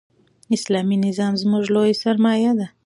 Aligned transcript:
اسلامي 0.55 0.97
نظام 1.05 1.33
زموږ 1.41 1.63
لویه 1.75 1.99
سرمایه 2.03 2.51
ده. 2.59 2.67